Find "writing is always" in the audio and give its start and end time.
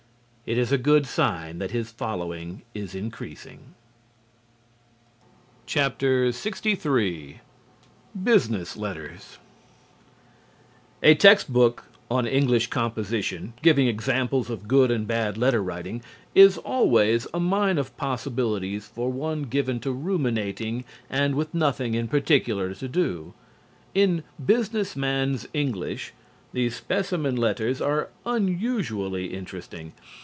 15.63-17.27